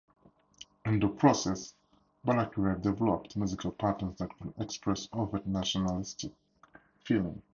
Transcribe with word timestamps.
In 0.83 0.99
the 0.99 1.07
process, 1.09 1.75
Balakirev 2.25 2.81
developed 2.81 3.37
musical 3.37 3.69
patterns 3.69 4.17
that 4.17 4.35
could 4.39 4.51
express 4.57 5.07
overt 5.13 5.45
nationalistic 5.45 6.31
feeling. 7.05 7.43